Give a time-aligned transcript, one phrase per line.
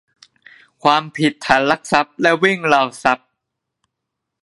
[0.83, 3.29] ความผิดฐานลักทรัพย์และวิ่งราวทรัพย์